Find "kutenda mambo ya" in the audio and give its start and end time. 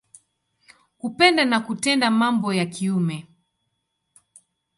1.59-2.65